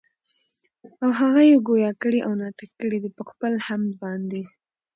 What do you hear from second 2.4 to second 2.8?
ناطق